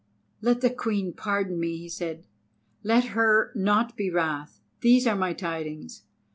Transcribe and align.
"Let 0.41 0.61
the 0.61 0.71
Queen 0.71 1.13
pardon 1.13 1.59
me," 1.59 1.77
he 1.77 1.87
said. 1.87 2.25
"Let 2.81 3.09
her 3.13 3.51
not 3.53 3.95
be 3.95 4.09
wrath. 4.09 4.59
These 4.79 5.05
are 5.05 5.15
my 5.15 5.33
tidings. 5.33 6.01